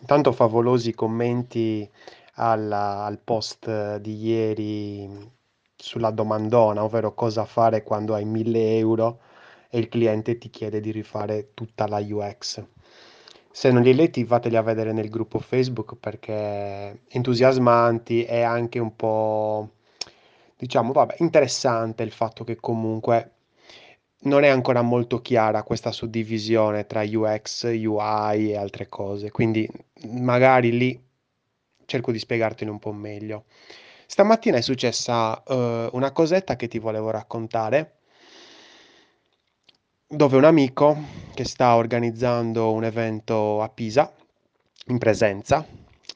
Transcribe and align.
Intanto 0.00 0.32
favolosi 0.32 0.94
commenti 0.94 1.88
alla- 2.34 3.04
al 3.04 3.18
post 3.18 3.96
di 3.98 4.16
ieri 4.16 5.08
sulla 5.76 6.10
domandona, 6.10 6.84
ovvero 6.84 7.14
cosa 7.14 7.44
fare 7.44 7.82
quando 7.82 8.14
hai 8.14 8.24
1000 8.24 8.76
euro 8.78 9.20
e 9.70 9.78
il 9.78 9.88
cliente 9.88 10.38
ti 10.38 10.50
chiede 10.50 10.80
di 10.80 10.90
rifare 10.92 11.52
tutta 11.54 11.86
la 11.88 11.98
UX. 11.98 12.64
Se 13.50 13.70
non 13.70 13.82
li 13.82 13.88
hai 13.90 13.94
letti, 13.96 14.24
fateli 14.24 14.56
a 14.56 14.62
vedere 14.62 14.92
nel 14.92 15.08
gruppo 15.08 15.38
Facebook 15.38 15.96
perché 15.96 17.02
entusiasmanti 17.08 18.24
e 18.24 18.42
anche 18.42 18.78
un 18.78 18.94
po', 18.94 19.70
diciamo, 20.56 20.92
vabbè, 20.92 21.16
interessante 21.18 22.02
il 22.02 22.12
fatto 22.12 22.44
che 22.44 22.56
comunque 22.56 23.35
non 24.26 24.44
è 24.44 24.48
ancora 24.48 24.82
molto 24.82 25.20
chiara 25.20 25.62
questa 25.62 25.92
suddivisione 25.92 26.86
tra 26.86 27.02
UX, 27.02 27.64
UI 27.64 28.50
e 28.50 28.56
altre 28.56 28.88
cose, 28.88 29.30
quindi 29.30 29.68
magari 30.08 30.76
lì 30.76 31.04
cerco 31.86 32.12
di 32.12 32.18
spiegartelo 32.18 32.70
un 32.70 32.78
po' 32.78 32.92
meglio. 32.92 33.44
Stamattina 34.06 34.56
è 34.58 34.60
successa 34.60 35.42
uh, 35.46 35.88
una 35.92 36.10
cosetta 36.12 36.56
che 36.56 36.68
ti 36.68 36.78
volevo 36.78 37.10
raccontare, 37.10 37.92
dove 40.08 40.36
un 40.36 40.44
amico 40.44 40.96
che 41.34 41.44
sta 41.44 41.74
organizzando 41.76 42.72
un 42.72 42.84
evento 42.84 43.62
a 43.62 43.68
Pisa 43.68 44.12
in 44.86 44.98
presenza, 44.98 45.66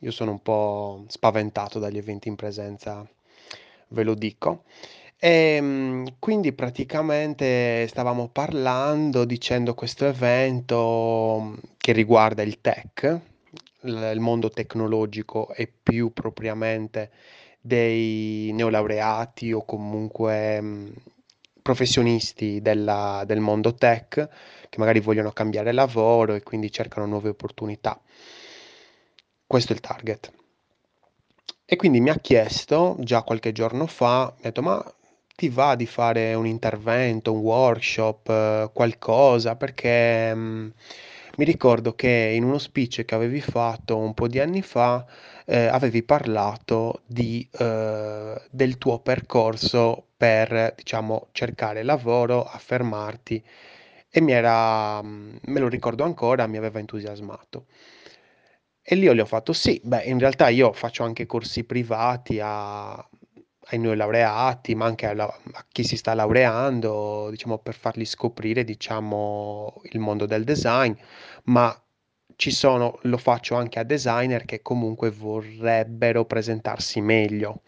io 0.00 0.10
sono 0.10 0.32
un 0.32 0.42
po' 0.42 1.04
spaventato 1.08 1.78
dagli 1.78 1.98
eventi 1.98 2.28
in 2.28 2.36
presenza, 2.36 3.06
ve 3.88 4.02
lo 4.02 4.14
dico, 4.14 4.64
ehm, 5.20 6.16
quindi 6.18 6.52
praticamente 6.52 7.86
stavamo 7.88 8.28
parlando, 8.28 9.24
dicendo 9.24 9.74
questo 9.74 10.06
evento 10.06 11.56
che 11.78 11.92
riguarda 11.92 12.42
il 12.42 12.60
tech, 12.60 13.20
il 13.82 14.16
mondo 14.20 14.50
tecnologico 14.50 15.52
e 15.54 15.66
più 15.82 16.12
propriamente 16.12 17.10
dei 17.60 18.50
neolaureati 18.52 19.52
o 19.52 19.64
comunque 19.64 20.92
professionisti 21.62 22.60
della, 22.62 23.22
del 23.26 23.40
mondo 23.40 23.74
tech 23.74 24.28
che 24.68 24.78
magari 24.78 25.00
vogliono 25.00 25.32
cambiare 25.32 25.72
lavoro 25.72 26.34
e 26.34 26.42
quindi 26.42 26.72
cercano 26.72 27.06
nuove 27.06 27.28
opportunità. 27.30 28.00
Questo 29.46 29.72
è 29.72 29.74
il 29.74 29.80
target. 29.80 30.32
E 31.64 31.76
quindi 31.76 32.00
mi 32.00 32.10
ha 32.10 32.16
chiesto 32.16 32.96
già 33.00 33.22
qualche 33.22 33.52
giorno 33.52 33.86
fa, 33.86 34.32
mi 34.36 34.40
ha 34.40 34.42
detto 34.42 34.62
ma 34.62 34.94
ti 35.40 35.48
va 35.48 35.74
di 35.74 35.86
fare 35.86 36.34
un 36.34 36.46
intervento, 36.46 37.32
un 37.32 37.40
workshop, 37.40 38.28
eh, 38.28 38.70
qualcosa, 38.74 39.56
perché 39.56 40.34
mh, 40.34 40.72
mi 41.36 41.44
ricordo 41.46 41.94
che 41.94 42.32
in 42.34 42.44
uno 42.44 42.58
speech 42.58 43.06
che 43.06 43.14
avevi 43.14 43.40
fatto 43.40 43.96
un 43.96 44.12
po' 44.12 44.28
di 44.28 44.38
anni 44.38 44.60
fa 44.60 45.06
eh, 45.46 45.64
avevi 45.64 46.02
parlato 46.02 47.00
di, 47.06 47.48
eh, 47.58 48.42
del 48.50 48.76
tuo 48.76 48.98
percorso 48.98 50.08
per, 50.14 50.74
diciamo, 50.76 51.28
cercare 51.32 51.84
lavoro, 51.84 52.44
affermarti 52.44 53.42
e 54.10 54.20
mi 54.20 54.32
era, 54.32 55.00
me 55.02 55.58
lo 55.58 55.68
ricordo 55.68 56.04
ancora, 56.04 56.46
mi 56.46 56.58
aveva 56.58 56.80
entusiasmato. 56.80 57.64
E 58.82 58.94
lì 58.94 59.04
io 59.04 59.14
gli 59.14 59.20
ho 59.20 59.24
fatto 59.24 59.54
sì, 59.54 59.80
beh, 59.82 60.02
in 60.02 60.18
realtà 60.18 60.48
io 60.48 60.72
faccio 60.74 61.02
anche 61.02 61.24
corsi 61.24 61.64
privati 61.64 62.40
a 62.42 63.02
ai 63.70 63.78
neolaureati, 63.78 64.74
ma 64.74 64.86
anche 64.86 65.06
alla- 65.06 65.26
a 65.52 65.64
chi 65.68 65.84
si 65.84 65.96
sta 65.96 66.14
laureando, 66.14 67.28
diciamo, 67.30 67.58
per 67.58 67.74
fargli 67.74 68.04
scoprire, 68.04 68.64
diciamo, 68.64 69.80
il 69.90 70.00
mondo 70.00 70.26
del 70.26 70.44
design, 70.44 70.92
ma 71.44 71.74
ci 72.36 72.50
sono, 72.50 72.98
lo 73.02 73.18
faccio 73.18 73.54
anche 73.56 73.78
a 73.78 73.82
designer 73.84 74.44
che 74.44 74.62
comunque 74.62 75.10
vorrebbero 75.10 76.24
presentarsi 76.24 77.00
meglio 77.00 77.62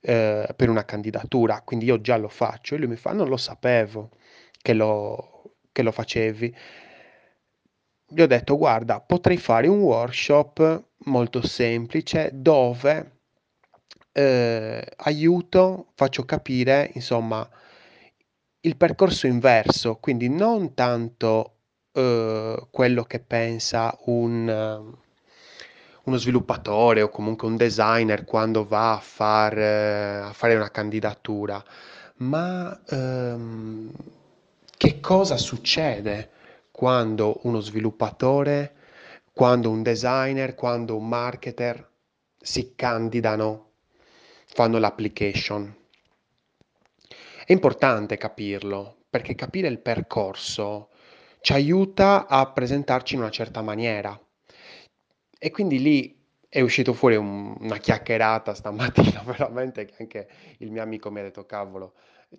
eh, 0.00 0.48
per 0.56 0.68
una 0.68 0.84
candidatura, 0.84 1.62
quindi 1.62 1.86
io 1.86 2.00
già 2.00 2.16
lo 2.16 2.28
faccio 2.28 2.74
e 2.74 2.78
lui 2.78 2.88
mi 2.88 2.96
fa, 2.96 3.12
non 3.12 3.28
lo 3.28 3.36
sapevo 3.36 4.10
che 4.62 4.72
lo, 4.74 5.54
che 5.72 5.82
lo 5.82 5.92
facevi. 5.92 6.54
Gli 8.10 8.20
ho 8.20 8.26
detto, 8.26 8.56
guarda, 8.56 9.00
potrei 9.00 9.36
fare 9.36 9.66
un 9.68 9.80
workshop 9.80 10.84
molto 11.04 11.46
semplice 11.46 12.30
dove 12.32 13.17
eh, 14.18 14.84
aiuto, 14.96 15.92
faccio 15.94 16.24
capire, 16.24 16.90
insomma, 16.94 17.48
il 18.62 18.76
percorso 18.76 19.28
inverso, 19.28 19.96
quindi 19.96 20.28
non 20.28 20.74
tanto 20.74 21.58
eh, 21.92 22.66
quello 22.68 23.04
che 23.04 23.20
pensa 23.20 23.96
un, 24.06 24.92
uno 26.04 26.16
sviluppatore 26.16 27.02
o 27.02 27.10
comunque 27.10 27.46
un 27.46 27.56
designer 27.56 28.24
quando 28.24 28.66
va 28.66 28.94
a, 28.94 28.98
far, 28.98 29.56
eh, 29.56 30.16
a 30.24 30.32
fare 30.32 30.56
una 30.56 30.70
candidatura, 30.72 31.62
ma 32.16 32.76
ehm, 32.88 33.92
che 34.76 34.98
cosa 34.98 35.36
succede 35.36 36.30
quando 36.72 37.38
uno 37.44 37.60
sviluppatore, 37.60 38.74
quando 39.32 39.70
un 39.70 39.82
designer, 39.84 40.56
quando 40.56 40.96
un 40.96 41.06
marketer 41.06 41.88
si 42.40 42.74
candidano 42.74 43.67
fanno 44.58 44.78
l'application. 44.80 45.72
È 47.44 47.52
importante 47.52 48.16
capirlo, 48.16 49.04
perché 49.08 49.34
capire 49.34 49.68
il 49.68 49.78
percorso 49.80 50.90
ci 51.40 51.52
aiuta 51.52 52.26
a 52.26 52.50
presentarci 52.52 53.14
in 53.14 53.20
una 53.20 53.30
certa 53.30 53.62
maniera. 53.62 54.18
E 55.40 55.50
quindi 55.50 55.80
lì 55.80 56.16
è 56.48 56.60
uscito 56.60 56.92
fuori 56.94 57.16
un- 57.16 57.54
una 57.60 57.76
chiacchierata 57.78 58.54
stamattina, 58.54 59.22
veramente, 59.24 59.84
che 59.84 59.94
anche 60.00 60.28
il 60.58 60.70
mio 60.70 60.82
amico 60.82 61.10
mi 61.10 61.20
ha 61.20 61.22
detto, 61.22 61.44
cavolo, 61.46 61.94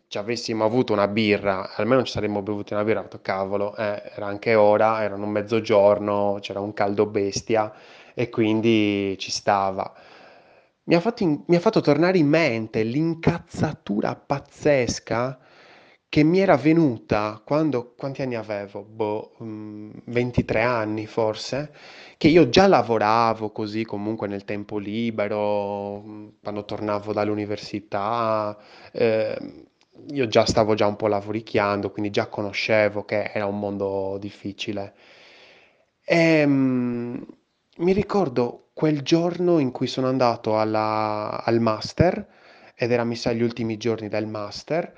ci 0.08 0.18
avessimo 0.18 0.66
avuto 0.66 0.94
una 0.94 1.08
birra, 1.08 1.74
almeno 1.76 2.04
ci 2.04 2.12
saremmo 2.12 2.42
bevuti 2.42 2.74
una 2.74 2.84
birra, 2.84 3.00
ho 3.00 3.04
detto, 3.04 3.22
cavolo, 3.22 3.76
eh, 3.76 4.12
era 4.16 4.26
anche 4.28 4.56
ora, 4.56 5.02
erano 5.04 5.26
mezzogiorno, 5.28 6.38
c'era 6.42 6.60
un 6.60 6.74
caldo 6.74 7.06
bestia 7.06 7.72
e 8.14 8.30
quindi 8.30 9.16
ci 9.18 9.32
stava. 9.32 9.94
Mi 10.90 10.96
ha 10.96 11.00
fatto, 11.00 11.24
in- 11.24 11.44
mi 11.48 11.56
ha 11.56 11.60
fatto 11.60 11.80
tornare 11.82 12.18
in 12.18 12.28
mente 12.28 12.84
l'incazzatura 12.84 14.16
pazzesca 14.16 15.40
che 16.10 16.24
mi 16.24 16.40
era 16.40 16.58
venuta 16.58 17.40
quando, 17.46 17.94
quanti 17.96 18.24
anni 18.24 18.36
avevo? 18.36 18.84
Boh, 18.84 19.34
mm, 19.44 19.92
23 20.06 20.62
anni 20.64 21.06
forse, 21.06 21.72
che 22.18 22.28
io 22.28 22.50
già 22.50 22.66
lavoravo 22.68 23.52
così 23.52 23.86
comunque 23.86 24.28
nel 24.28 24.44
tempo 24.46 24.78
libero, 24.80 26.02
mm, 26.02 26.28
quando 26.42 26.66
tornavo 26.66 27.14
dall'università, 27.14 28.58
eh, 28.92 29.38
io 30.12 30.28
già 30.28 30.46
stavo 30.46 30.74
già 30.74 30.88
un 30.88 30.96
po' 30.96 31.08
lavoricchiando, 31.08 31.92
quindi 31.92 32.10
già 32.12 32.26
conoscevo 32.28 33.04
che 33.06 33.30
era 33.34 33.46
un 33.46 33.60
mondo 33.60 34.18
difficile. 34.20 34.96
E, 36.06 36.46
mm, 36.46 37.22
mi 37.80 37.94
ricordo 37.94 38.70
quel 38.74 39.02
giorno 39.02 39.60
in 39.60 39.72
cui 39.72 39.88
sono 39.88 40.08
andato 40.08 40.60
alla- 40.60 41.42
al 41.44 41.60
master, 41.60 42.28
ed 42.76 42.92
era 42.92 43.04
mi 43.04 43.16
sa 43.16 43.32
gli 43.32 43.42
ultimi 43.42 43.78
giorni 43.78 44.08
del 44.10 44.28
master, 44.28 44.94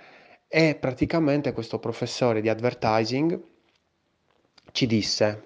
e 0.47 0.75
praticamente 0.75 1.53
questo 1.53 1.79
professore 1.79 2.41
di 2.41 2.49
advertising 2.49 3.39
ci 4.71 4.87
disse, 4.87 5.43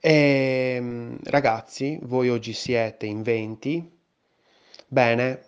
ehm, 0.00 1.18
ragazzi, 1.24 1.98
voi 2.02 2.28
oggi 2.28 2.52
siete 2.52 3.06
in 3.06 3.22
20, 3.22 3.90
bene, 4.86 5.44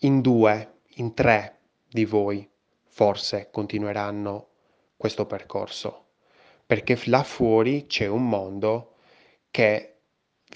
in 0.00 0.20
due, 0.20 0.80
in 0.96 1.14
tre 1.14 1.58
di 1.88 2.04
voi 2.04 2.48
forse 2.88 3.48
continueranno 3.50 4.48
questo 4.96 5.26
percorso, 5.26 6.06
perché 6.66 6.98
là 7.06 7.22
fuori 7.22 7.86
c'è 7.86 8.06
un 8.06 8.28
mondo 8.28 8.89
che 9.50 10.00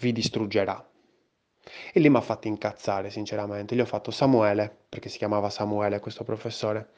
vi 0.01 0.13
distruggerà. 0.13 0.89
E 1.93 2.01
lì 2.01 2.11
mi 2.11 2.17
ha 2.17 2.21
fatto 2.21 2.49
incazzare, 2.49 3.11
sinceramente. 3.11 3.75
Gli 3.75 3.81
ho 3.81 3.87
fatto 3.87 4.11
Samuele, 4.11 4.75
perché 4.89 5.09
si 5.09 5.19
chiamava 5.19 5.51
Samuele 5.51 6.01
questo 6.01 6.25
professore. 6.25 6.91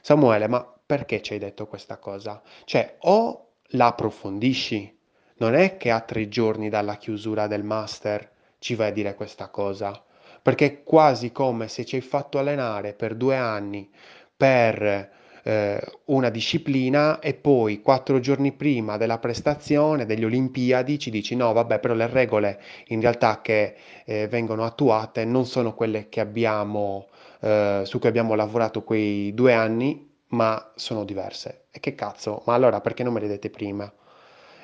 Samuele, 0.00 0.48
ma 0.48 0.66
perché 0.86 1.22
ci 1.22 1.34
hai 1.34 1.38
detto 1.38 1.66
questa 1.66 1.98
cosa? 1.98 2.42
Cioè, 2.64 2.96
o 3.00 3.52
la 3.72 3.86
approfondisci, 3.86 4.98
non 5.36 5.54
è 5.54 5.76
che 5.76 5.90
a 5.90 6.00
tre 6.00 6.28
giorni 6.28 6.68
dalla 6.68 6.96
chiusura 6.96 7.46
del 7.46 7.62
master 7.62 8.30
ci 8.58 8.74
vai 8.74 8.88
a 8.88 8.92
dire 8.92 9.14
questa 9.14 9.48
cosa, 9.48 10.02
perché 10.42 10.66
è 10.66 10.82
quasi 10.82 11.30
come 11.30 11.68
se 11.68 11.84
ci 11.84 11.96
hai 11.96 12.00
fatto 12.00 12.38
allenare 12.38 12.92
per 12.92 13.14
due 13.14 13.36
anni 13.36 13.88
per 14.36 15.10
eh, 15.48 15.80
una 16.06 16.28
disciplina 16.28 17.20
e 17.20 17.32
poi 17.32 17.80
quattro 17.80 18.20
giorni 18.20 18.52
prima 18.52 18.98
della 18.98 19.18
prestazione 19.18 20.04
delle 20.04 20.26
Olimpiadi 20.26 20.98
ci 20.98 21.10
dici 21.10 21.34
no, 21.34 21.54
vabbè, 21.54 21.78
però 21.78 21.94
le 21.94 22.06
regole 22.06 22.60
in 22.88 23.00
realtà 23.00 23.40
che 23.40 23.74
eh, 24.04 24.28
vengono 24.28 24.64
attuate 24.64 25.24
non 25.24 25.46
sono 25.46 25.72
quelle 25.72 26.08
abbiamo, 26.18 27.06
eh, 27.40 27.80
su 27.84 27.98
cui 27.98 28.08
abbiamo 28.08 28.34
lavorato 28.34 28.82
quei 28.82 29.32
due 29.32 29.54
anni, 29.54 30.06
ma 30.28 30.72
sono 30.74 31.04
diverse. 31.04 31.64
E 31.70 31.80
che 31.80 31.94
cazzo? 31.94 32.42
Ma 32.44 32.52
allora 32.52 32.82
perché 32.82 33.02
non 33.02 33.14
me 33.14 33.20
le 33.20 33.28
dette 33.28 33.48
prima? 33.48 33.90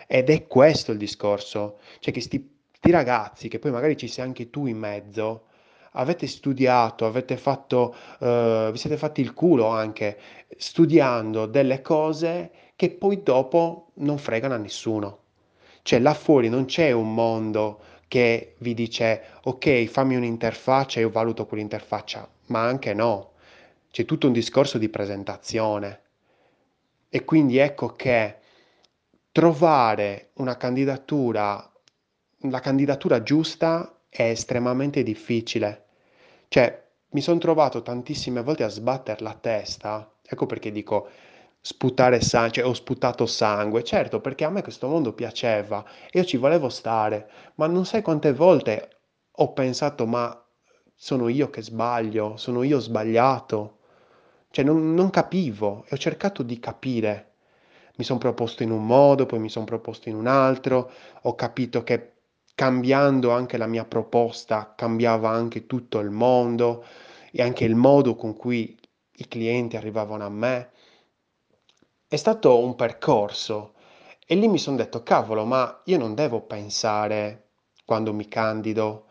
Ed 0.07 0.29
è 0.29 0.47
questo 0.47 0.93
il 0.93 0.99
discorso, 0.99 1.79
cioè 2.01 2.13
che 2.13 2.21
sti, 2.21 2.59
sti 2.73 2.91
ragazzi, 2.91 3.49
che 3.49 3.59
poi 3.59 3.71
magari 3.71 3.97
ci 3.97 4.09
sei 4.09 4.25
anche 4.27 4.51
tu 4.51 4.67
in 4.67 4.77
mezzo, 4.77 5.47
avete 5.97 6.27
studiato, 6.27 7.07
avete 7.07 7.37
fatto, 7.37 7.95
eh, 8.21 8.69
vi 8.73 8.79
siete 8.79 8.97
fatti 8.97 9.21
il 9.21 9.35
culo 9.35 9.67
anche 9.67 10.19
studiando 10.57 11.47
delle 11.47 11.83
cose 11.83 12.51
che 12.77 12.91
poi 12.91 13.23
dopo 13.23 13.91
non 13.95 14.19
fregano 14.19 14.55
a 14.55 14.59
nessuno. 14.59 15.19
Cioè 15.83 15.99
là 15.99 16.15
fuori 16.15 16.49
non 16.49 16.65
c'è 16.65 16.93
un 16.93 17.13
mondo 17.15 17.81
che 18.09 18.55
vi 18.59 18.75
dice 18.75 19.23
ok, 19.43 19.85
fammi 19.87 20.17
un'interfaccia 20.17 20.99
e 20.99 21.03
io 21.03 21.11
valuto 21.11 21.47
quell'interfaccia, 21.47 22.29
ma 22.47 22.63
anche 22.65 22.95
no. 22.95 23.33
C'è 23.91 24.05
tutto 24.05 24.27
un 24.27 24.33
discorso 24.33 24.79
di 24.79 24.89
presentazione. 24.89 26.01
E 27.09 27.25
quindi 27.25 27.59
ecco 27.59 27.89
che 27.95 28.39
trovare 29.31 30.31
una 30.35 30.57
candidatura, 30.57 31.73
la 32.41 32.61
candidatura 32.61 33.23
giusta 33.23 34.01
è 34.09 34.23
estremamente 34.23 35.03
difficile. 35.03 35.84
Cioè, 36.55 36.85
mi 37.11 37.21
sono 37.21 37.41
trovato 37.41 37.83
tantissime 37.83 38.41
volte 38.41 38.63
a 38.63 38.69
sbattere 38.69 39.25
la 39.25 39.35
testa, 39.35 40.09
ecco 40.23 40.47
perché 40.47 40.71
dico 40.71 41.09
sputare 41.61 42.21
sangue, 42.21 42.53
cioè 42.53 42.65
ho 42.65 42.73
sputato 42.75 43.27
sangue, 43.27 43.83
certo 43.83 44.21
perché 44.21 44.45
a 44.45 44.51
me 44.51 44.63
questo 44.63 44.87
mondo 44.87 45.15
piaceva 45.15 45.85
io 46.13 46.23
ci 46.23 46.37
volevo 46.37 46.69
stare, 46.69 47.29
ma 47.57 47.67
non 47.67 47.85
sai 47.85 48.03
quante 48.03 48.33
volte 48.33 48.99
ho 49.33 49.53
pensato 49.53 50.07
ma 50.07 50.47
sono 50.95 51.27
io 51.29 51.51
che 51.51 51.61
sbaglio, 51.61 52.37
sono 52.37 52.63
io 52.63 52.79
sbagliato, 52.79 53.79
cioè 54.51 54.65
non, 54.65 54.95
non 54.95 55.11
capivo 55.11 55.85
e 55.89 55.95
ho 55.97 55.99
cercato 55.99 56.45
di 56.45 56.61
capire. 56.61 57.33
Mi 57.97 58.05
sono 58.05 58.21
proposto 58.21 58.63
in 58.63 58.71
un 58.71 58.87
modo, 58.87 59.27
poi 59.27 59.41
mi 59.41 59.49
sono 59.51 59.65
proposto 59.65 60.09
in 60.09 60.15
un 60.15 60.29
altro, 60.29 60.89
ho 61.23 61.35
capito 61.35 61.83
che 61.83 62.14
cambiando 62.55 63.31
anche 63.31 63.57
la 63.57 63.67
mia 63.67 63.85
proposta 63.85 64.75
cambiava 64.77 65.31
anche 65.31 65.67
tutto 65.67 65.99
il 65.99 66.11
mondo 66.11 66.85
e 67.31 67.43
anche 67.43 67.65
il 67.65 67.75
modo 67.75 68.15
con 68.15 68.37
cui 68.37 68.79
i 69.17 69.29
clienti 69.29 69.77
arrivavano 69.77 70.25
a 70.25 70.31
me. 70.31 70.71
È 72.07 72.17
stato 72.17 72.59
un 72.59 72.77
percorso 72.77 73.75
e 74.27 74.37
lì 74.37 74.49
mi 74.49 74.59
sono 74.59 74.77
detto, 74.77 75.03
cavolo, 75.03 75.45
ma 75.45 75.83
io 75.85 75.99
non 75.99 76.15
devo 76.15 76.43
pensare 76.43 77.49
quando 77.85 78.13
mi 78.15 78.29
candido 78.29 79.07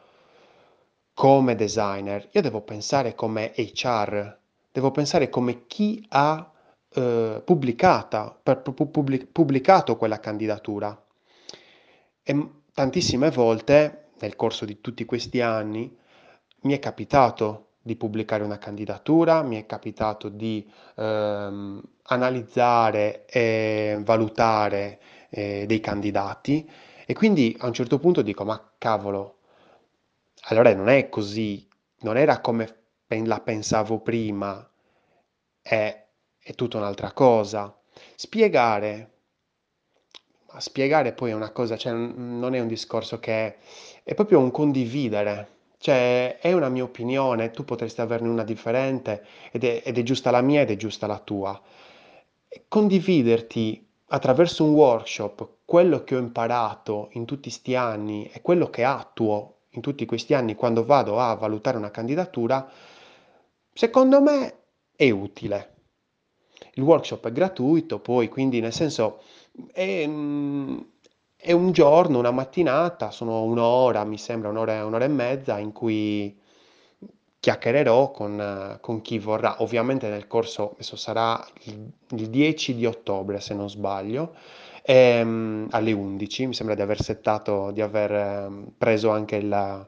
come 1.14 1.56
designer, 1.56 2.30
io 2.32 2.42
devo 2.42 2.62
pensare 2.62 3.14
come 3.14 3.54
HR, 3.56 4.40
devo 4.72 4.90
pensare 4.90 5.30
come 5.30 5.68
chi 5.68 6.04
ha 6.10 6.52
eh, 6.90 7.42
pubblicata, 7.46 8.40
pubblic, 8.42 9.28
pubblicato 9.28 9.96
quella 9.96 10.20
candidatura. 10.20 11.00
E 12.24 12.50
tantissime 12.74 13.30
volte 13.30 14.10
nel 14.20 14.36
corso 14.36 14.66
di 14.66 14.82
tutti 14.82 15.06
questi 15.06 15.42
anni 15.42 15.96
mi 16.62 16.74
è 16.74 16.80
capitato 16.80 17.68
di 17.82 17.96
pubblicare 17.96 18.44
una 18.44 18.58
candidatura, 18.58 19.44
mi 19.44 19.58
è 19.58 19.66
capitato 19.66 20.30
di 20.30 20.68
ehm, 20.96 21.82
analizzare 22.04 23.26
e 23.26 24.00
valutare 24.02 25.00
eh, 25.30 25.66
dei 25.68 25.80
candidati 25.82 26.70
e 27.06 27.14
quindi 27.14 27.56
a 27.60 27.68
un 27.68 27.74
certo 27.74 28.00
punto 28.00 28.22
dico 28.22 28.46
ma 28.46 28.72
cavolo, 28.78 29.40
allora 30.44 30.74
non 30.74 30.90
è 30.90 31.10
così, 31.10 31.68
non 32.00 32.18
era 32.18 32.40
come 32.40 32.82
la 33.08 33.42
pensavo 33.42 34.00
prima, 34.00 34.68
è, 35.62 36.06
è 36.40 36.54
tutta 36.56 36.78
un'altra 36.78 37.12
cosa. 37.12 37.78
Spiegare 38.16 39.13
a 40.56 40.60
spiegare 40.60 41.14
poi 41.14 41.32
è 41.32 41.34
una 41.34 41.52
cosa, 41.52 41.78
cioè 41.78 41.92
non 41.94 42.54
è 42.54 42.60
un 42.60 42.68
discorso 42.68 43.20
che 43.20 43.58
è 44.04 44.14
proprio 44.14 44.40
un 44.40 44.52
condividere, 44.52 45.50
cioè 45.78 46.38
è 46.40 46.54
una 46.54 46.70
mia 46.70 46.84
opinione, 46.84 47.52
tu 47.52 47.66
potresti 47.66 48.02
averne 48.02 48.30
una 48.30 48.44
differente 48.44 49.26
ed 49.52 49.64
è, 49.64 49.82
ed 49.84 49.98
è 49.98 50.04
giusta 50.04 50.32
la 50.32 50.42
mia 50.42 50.62
ed 50.62 50.72
è 50.72 50.76
giusta 50.76 51.08
la 51.08 51.20
tua. 51.20 51.60
Condividerti 52.68 53.86
attraverso 54.08 54.64
un 54.64 54.74
workshop 54.74 55.50
quello 55.66 56.04
che 56.04 56.16
ho 56.16 56.20
imparato 56.20 57.10
in 57.14 57.26
tutti 57.26 57.50
questi 57.50 57.76
anni 57.76 58.30
e 58.32 58.42
quello 58.42 58.70
che 58.70 58.84
attuo 58.84 59.62
in 59.70 59.82
tutti 59.82 60.06
questi 60.06 60.36
anni 60.36 60.54
quando 60.54 60.86
vado 60.86 61.20
a 61.20 61.34
valutare 61.34 61.78
una 61.78 61.90
candidatura, 61.90 62.70
secondo 63.74 64.22
me 64.22 64.58
è 64.96 65.10
utile. 65.10 65.72
Il 66.76 66.84
workshop 66.84 67.28
è 67.28 67.32
gratuito, 67.32 68.00
poi 68.00 68.30
quindi 68.30 68.60
nel 68.60 68.74
senso 68.74 69.22
è, 69.72 70.06
mm, 70.08 70.80
è 71.36 71.52
un 71.52 71.72
giorno, 71.72 72.20
una 72.20 72.32
mattinata, 72.32 73.12
sono 73.12 73.44
un'ora, 73.44 74.04
mi 74.06 74.18
sembra 74.18 74.50
un'ora, 74.50 74.86
un'ora 74.86 75.06
e 75.06 75.10
mezza 75.10 75.60
in 75.60 75.72
cui 75.72 76.38
chiacchiererò 77.40 78.12
con, 78.12 78.78
con 78.82 79.02
chi 79.02 79.20
vorrà. 79.20 79.62
Ovviamente 79.62 80.08
nel 80.10 80.28
corso, 80.28 80.72
adesso 80.74 80.96
sarà 80.96 81.46
il, 81.64 81.92
il 82.12 82.30
10 82.30 82.76
di 82.76 82.86
ottobre 82.86 83.40
se 83.42 83.54
non 83.54 83.70
sbaglio, 83.70 84.36
ehm, 84.84 85.68
alle 85.72 85.92
11, 85.92 86.48
mi 86.48 86.54
sembra 86.54 86.76
di 86.76 86.82
aver 86.82 87.02
settato, 87.02 87.72
di 87.72 87.82
aver 87.82 88.12
ehm, 88.12 88.74
preso 88.78 89.10
anche 89.10 89.36
il, 89.36 89.88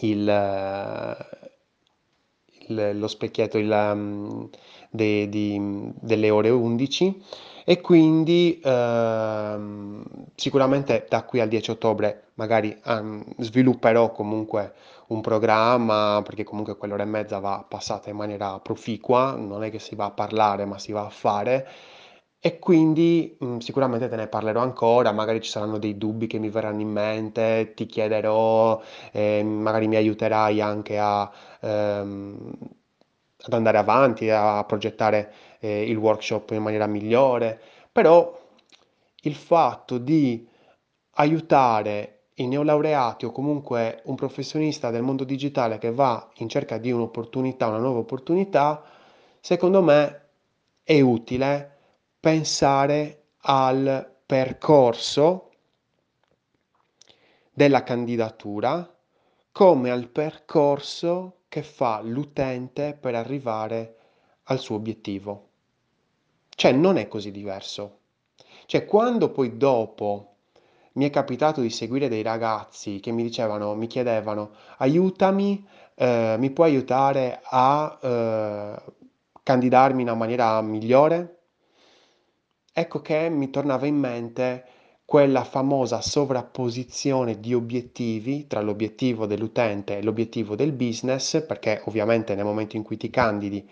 il, 0.00 0.24
lo 2.68 3.08
specchietto 3.08 3.58
um, 3.58 4.48
de- 4.90 5.28
di- 5.28 5.92
delle 6.00 6.30
ore 6.30 6.50
11 6.50 7.22
e 7.64 7.80
quindi 7.80 8.60
ehm, 8.62 10.02
sicuramente 10.34 11.06
da 11.08 11.22
qui 11.24 11.40
al 11.40 11.48
10 11.48 11.70
ottobre 11.70 12.30
magari 12.34 12.76
ehm, 12.84 13.24
svilupperò 13.38 14.10
comunque 14.12 14.74
un 15.08 15.20
programma 15.20 16.22
perché 16.24 16.42
comunque 16.44 16.76
quell'ora 16.76 17.02
e 17.02 17.06
mezza 17.06 17.38
va 17.38 17.64
passata 17.68 18.10
in 18.10 18.16
maniera 18.16 18.58
proficua, 18.60 19.34
non 19.36 19.62
è 19.64 19.70
che 19.70 19.78
si 19.78 19.94
va 19.94 20.06
a 20.06 20.10
parlare 20.10 20.64
ma 20.64 20.78
si 20.78 20.92
va 20.92 21.04
a 21.04 21.10
fare. 21.10 21.66
E 22.44 22.58
quindi 22.58 23.36
mh, 23.38 23.58
sicuramente 23.58 24.08
te 24.08 24.16
ne 24.16 24.26
parlerò 24.26 24.62
ancora, 24.62 25.12
magari 25.12 25.40
ci 25.40 25.48
saranno 25.50 25.78
dei 25.78 25.96
dubbi 25.96 26.26
che 26.26 26.38
mi 26.38 26.48
verranno 26.50 26.80
in 26.80 26.88
mente, 26.90 27.72
ti 27.74 27.86
chiederò, 27.86 28.80
eh, 29.12 29.44
magari 29.44 29.86
mi 29.86 29.94
aiuterai 29.96 30.60
anche 30.60 30.98
a, 30.98 31.30
ehm, 31.60 32.50
ad 33.44 33.52
andare 33.52 33.78
avanti, 33.78 34.30
a 34.30 34.64
progettare 34.64 35.32
eh, 35.60 35.88
il 35.88 35.96
workshop 35.96 36.50
in 36.50 36.62
maniera 36.62 36.86
migliore, 36.86 37.60
però 37.90 38.40
il 39.22 39.34
fatto 39.34 39.98
di 39.98 40.48
aiutare 41.16 42.22
i 42.36 42.46
neolaureati 42.46 43.26
o 43.26 43.32
comunque 43.32 44.00
un 44.04 44.14
professionista 44.14 44.90
del 44.90 45.02
mondo 45.02 45.24
digitale 45.24 45.78
che 45.78 45.92
va 45.92 46.30
in 46.36 46.48
cerca 46.48 46.78
di 46.78 46.90
un'opportunità, 46.90 47.66
una 47.66 47.78
nuova 47.78 47.98
opportunità, 47.98 48.82
secondo 49.40 49.82
me 49.82 50.28
è 50.82 51.00
utile 51.00 51.76
pensare 52.18 53.24
al 53.42 54.10
percorso 54.24 55.50
della 57.52 57.82
candidatura 57.82 58.88
come 59.52 59.90
al 59.90 60.08
percorso 60.08 61.41
che 61.52 61.62
fa 61.62 62.00
l'utente 62.00 62.96
per 62.98 63.14
arrivare 63.14 63.96
al 64.44 64.58
suo 64.58 64.76
obiettivo. 64.76 65.48
Cioè 66.48 66.72
non 66.72 66.96
è 66.96 67.08
così 67.08 67.30
diverso. 67.30 67.98
Cioè 68.64 68.86
quando 68.86 69.30
poi 69.30 69.58
dopo 69.58 70.36
mi 70.92 71.04
è 71.04 71.10
capitato 71.10 71.60
di 71.60 71.68
seguire 71.68 72.08
dei 72.08 72.22
ragazzi 72.22 73.00
che 73.00 73.10
mi 73.10 73.22
dicevano, 73.22 73.74
mi 73.74 73.86
chiedevano, 73.86 74.52
aiutami, 74.78 75.62
eh, 75.94 76.36
mi 76.38 76.50
puoi 76.52 76.70
aiutare 76.70 77.42
a 77.44 77.98
eh, 78.00 78.82
candidarmi 79.42 80.00
in 80.00 80.08
una 80.08 80.16
maniera 80.16 80.58
migliore? 80.62 81.40
Ecco 82.72 83.02
che 83.02 83.28
mi 83.28 83.50
tornava 83.50 83.84
in 83.84 83.96
mente 83.96 84.64
quella 85.04 85.44
famosa 85.44 86.00
sovrapposizione 86.00 87.38
di 87.38 87.54
obiettivi 87.54 88.46
tra 88.46 88.60
l'obiettivo 88.60 89.26
dell'utente 89.26 89.98
e 89.98 90.02
l'obiettivo 90.02 90.56
del 90.56 90.72
business, 90.72 91.44
perché 91.44 91.82
ovviamente 91.84 92.34
nel 92.34 92.44
momento 92.44 92.76
in 92.76 92.82
cui 92.82 92.96
ti 92.96 93.10
candidi, 93.10 93.68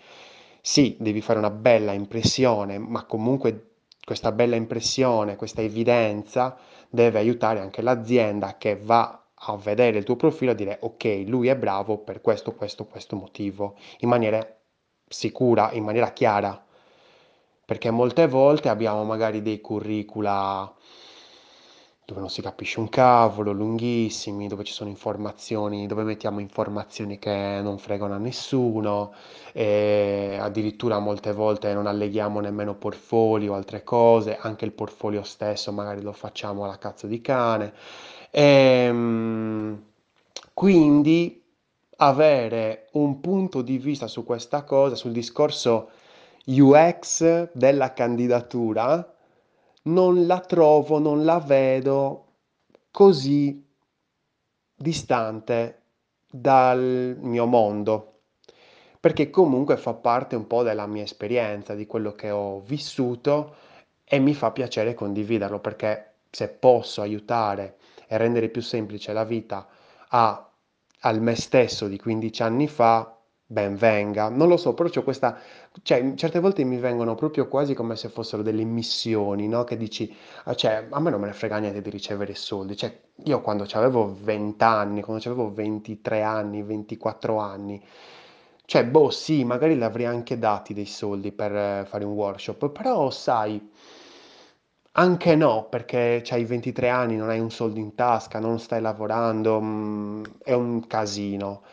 sì, 0.61 0.95
devi 0.99 1.21
fare 1.21 1.39
una 1.39 1.49
bella 1.49 1.93
impressione, 1.93 2.77
ma 2.77 3.05
comunque 3.05 3.69
questa 4.03 4.31
bella 4.31 4.55
impressione, 4.55 5.35
questa 5.35 5.61
evidenza 5.61 6.57
deve 6.89 7.19
aiutare 7.19 7.59
anche 7.59 7.81
l'azienda 7.81 8.57
che 8.57 8.75
va 8.75 9.25
a 9.33 9.55
vedere 9.57 9.97
il 9.97 10.03
tuo 10.03 10.15
profilo 10.15 10.51
e 10.51 10.55
dire 10.55 10.77
ok, 10.81 11.23
lui 11.25 11.47
è 11.47 11.55
bravo 11.55 11.97
per 11.97 12.21
questo, 12.21 12.53
questo, 12.53 12.85
questo 12.85 13.15
motivo, 13.15 13.75
in 13.99 14.09
maniera 14.09 14.45
sicura, 15.07 15.71
in 15.71 15.83
maniera 15.83 16.11
chiara, 16.11 16.63
perché 17.65 17.89
molte 17.89 18.27
volte 18.27 18.69
abbiamo 18.69 19.03
magari 19.03 19.41
dei 19.41 19.61
curricula 19.61 20.71
dove 22.11 22.19
non 22.19 22.29
si 22.29 22.41
capisce 22.41 22.79
un 22.79 22.89
cavolo, 22.89 23.53
lunghissimi, 23.53 24.47
dove 24.47 24.65
ci 24.65 24.73
sono 24.73 24.89
informazioni, 24.89 25.87
dove 25.87 26.03
mettiamo 26.03 26.41
informazioni 26.41 27.17
che 27.17 27.59
non 27.63 27.77
fregano 27.77 28.13
a 28.13 28.17
nessuno, 28.17 29.13
e 29.53 30.37
addirittura 30.39 30.99
molte 30.99 31.31
volte 31.31 31.73
non 31.73 31.87
alleghiamo 31.87 32.41
nemmeno 32.41 32.75
portfolio 32.75 33.53
altre 33.53 33.83
cose, 33.83 34.37
anche 34.37 34.65
il 34.65 34.73
portfolio 34.73 35.23
stesso 35.23 35.71
magari 35.71 36.01
lo 36.01 36.11
facciamo 36.11 36.65
alla 36.65 36.77
cazzo 36.77 37.07
di 37.07 37.21
cane. 37.21 37.73
E, 38.29 39.77
quindi 40.53 41.43
avere 41.97 42.87
un 42.93 43.21
punto 43.21 43.61
di 43.61 43.77
vista 43.77 44.07
su 44.07 44.25
questa 44.25 44.63
cosa, 44.63 44.95
sul 44.95 45.11
discorso 45.11 45.91
UX 46.45 47.49
della 47.53 47.93
candidatura, 47.93 49.15
non 49.83 50.25
la 50.25 50.39
trovo, 50.39 50.99
non 50.99 51.23
la 51.23 51.39
vedo 51.39 52.25
così 52.91 53.65
distante 54.75 55.81
dal 56.29 57.17
mio 57.19 57.45
mondo, 57.45 58.19
perché 58.99 59.29
comunque 59.29 59.77
fa 59.77 59.93
parte 59.93 60.35
un 60.35 60.47
po' 60.47 60.63
della 60.63 60.87
mia 60.87 61.03
esperienza, 61.03 61.73
di 61.73 61.87
quello 61.87 62.13
che 62.13 62.29
ho 62.31 62.59
vissuto 62.61 63.55
e 64.03 64.19
mi 64.19 64.33
fa 64.33 64.51
piacere 64.51 64.93
condividerlo, 64.93 65.59
perché 65.59 66.13
se 66.29 66.49
posso 66.49 67.01
aiutare 67.01 67.77
e 68.07 68.17
rendere 68.17 68.49
più 68.49 68.61
semplice 68.61 69.13
la 69.13 69.23
vita 69.23 69.67
a, 70.09 70.49
al 71.01 71.21
me 71.21 71.35
stesso 71.35 71.87
di 71.87 71.97
15 71.97 72.43
anni 72.43 72.67
fa, 72.67 73.17
ben 73.51 73.75
venga. 73.75 74.29
Non 74.29 74.47
lo 74.47 74.57
so, 74.57 74.73
però 74.73 74.89
c'ho 74.89 75.03
questa, 75.03 75.37
cioè, 75.83 76.13
certe 76.15 76.39
volte 76.39 76.63
mi 76.63 76.77
vengono 76.77 77.15
proprio 77.15 77.47
quasi 77.47 77.73
come 77.73 77.95
se 77.95 78.09
fossero 78.09 78.41
delle 78.43 78.63
missioni, 78.63 79.47
no? 79.47 79.63
Che 79.63 79.75
dici, 79.77 80.13
ah, 80.45 80.55
cioè, 80.55 80.87
a 80.89 80.99
me 80.99 81.09
non 81.09 81.19
me 81.19 81.27
ne 81.27 81.33
frega 81.33 81.57
niente 81.57 81.81
di 81.81 81.89
ricevere 81.89 82.33
soldi. 82.35 82.75
Cioè, 82.77 82.97
io 83.25 83.41
quando 83.41 83.65
avevo 83.73 84.15
20 84.21 84.63
anni, 84.63 85.01
quando 85.01 85.23
avevo 85.29 85.51
23 85.53 86.21
anni, 86.21 86.63
24 86.63 87.37
anni, 87.37 87.81
cioè, 88.65 88.85
boh, 88.85 89.09
sì, 89.09 89.43
magari 89.43 89.75
li 89.75 89.83
avrei 89.83 90.05
anche 90.05 90.37
dati 90.39 90.73
dei 90.73 90.85
soldi 90.85 91.31
per 91.33 91.53
eh, 91.55 91.85
fare 91.87 92.05
un 92.05 92.13
workshop, 92.13 92.69
però 92.69 93.09
sai, 93.11 93.69
anche 94.93 95.35
no, 95.35 95.67
perché 95.69 96.21
c'hai 96.23 96.43
23 96.45 96.89
anni, 96.89 97.15
non 97.15 97.29
hai 97.29 97.39
un 97.39 97.49
soldo 97.51 97.79
in 97.79 97.95
tasca, 97.95 98.39
non 98.39 98.59
stai 98.59 98.81
lavorando, 98.81 99.59
mm, 99.61 100.23
è 100.43 100.53
un 100.53 100.85
casino. 100.87 101.63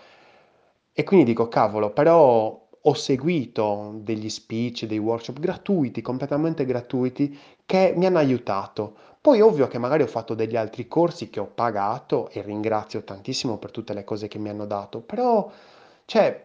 E 0.99 1.05
quindi 1.05 1.25
dico, 1.27 1.47
cavolo, 1.49 1.91
però 1.93 2.67
ho 2.81 2.95
seguito 2.95 3.93
degli 4.03 4.29
speech, 4.29 4.85
dei 4.87 4.99
workshop 4.99 5.39
gratuiti, 5.39 6.03
completamente 6.03 6.65
gratuiti, 6.65 7.39
che 7.65 7.93
mi 7.97 8.05
hanno 8.07 8.19
aiutato. 8.19 8.97
Poi 9.21 9.41
ovvio 9.41 9.69
che 9.69 9.79
magari 9.79 10.03
ho 10.03 10.07
fatto 10.09 10.35
degli 10.35 10.57
altri 10.57 10.89
corsi 10.89 11.31
che 11.31 11.39
ho 11.41 11.47
pagato 11.47 12.29
e 12.31 12.43
ringrazio 12.43 13.05
tantissimo 13.05 13.59
per 13.59 13.71
tutte 13.71 13.95
le 13.95 14.03
cose 14.05 14.27
che 14.29 14.39
mi 14.39 14.49
hanno 14.49 14.67
dato, 14.67 15.01
però, 15.01 15.49
cioè, 16.05 16.43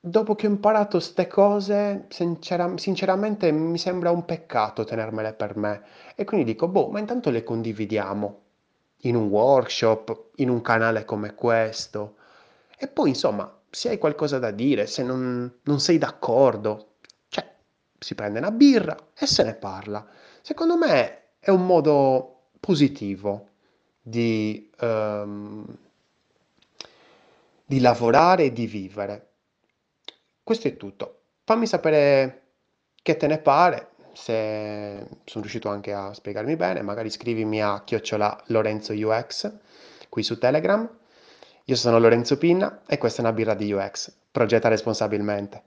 dopo 0.00 0.34
che 0.34 0.46
ho 0.46 0.50
imparato 0.50 0.98
ste 0.98 1.28
cose, 1.28 2.06
sincera- 2.08 2.76
sinceramente 2.78 3.52
mi 3.52 3.78
sembra 3.78 4.10
un 4.10 4.24
peccato 4.24 4.82
tenermele 4.84 5.32
per 5.34 5.56
me. 5.56 5.82
E 6.16 6.24
quindi 6.24 6.44
dico, 6.46 6.66
boh, 6.68 6.88
ma 6.88 6.98
intanto 6.98 7.30
le 7.30 7.44
condividiamo 7.44 8.40
in 9.02 9.14
un 9.16 9.26
workshop, 9.28 10.30
in 10.36 10.48
un 10.50 10.60
canale 10.60 11.04
come 11.04 11.34
questo. 11.34 12.16
E 12.78 12.88
poi, 12.88 13.10
insomma, 13.10 13.52
se 13.74 13.88
hai 13.88 13.96
qualcosa 13.96 14.38
da 14.38 14.50
dire, 14.50 14.86
se 14.86 15.02
non, 15.02 15.50
non 15.62 15.80
sei 15.80 15.96
d'accordo, 15.96 16.96
cioè, 17.28 17.50
si 17.98 18.14
prende 18.14 18.38
una 18.38 18.50
birra 18.50 18.94
e 19.18 19.26
se 19.26 19.42
ne 19.44 19.54
parla. 19.54 20.06
Secondo 20.42 20.76
me 20.76 21.36
è 21.38 21.48
un 21.48 21.64
modo 21.64 22.48
positivo 22.60 23.48
di, 24.02 24.70
ehm, 24.78 25.64
di 27.64 27.80
lavorare 27.80 28.44
e 28.44 28.52
di 28.52 28.66
vivere. 28.66 29.28
Questo 30.42 30.68
è 30.68 30.76
tutto. 30.76 31.20
Fammi 31.44 31.66
sapere 31.66 32.42
che 33.00 33.16
te 33.16 33.26
ne 33.26 33.38
pare, 33.38 33.92
se 34.12 35.06
sono 35.24 35.40
riuscito 35.40 35.70
anche 35.70 35.94
a 35.94 36.12
spiegarmi 36.12 36.56
bene, 36.56 36.82
magari 36.82 37.08
scrivimi 37.08 37.62
a 37.62 37.82
chiocciola 37.84 38.38
Lorenzo 38.48 38.92
UX 38.92 39.50
qui 40.10 40.22
su 40.22 40.36
Telegram. 40.36 40.86
Io 41.66 41.76
sono 41.76 41.98
Lorenzo 42.00 42.38
Pinna 42.38 42.82
e 42.86 42.98
questa 42.98 43.22
è 43.22 43.24
una 43.24 43.32
birra 43.32 43.54
di 43.54 43.72
UX. 43.72 44.12
Progetta 44.32 44.68
responsabilmente. 44.68 45.62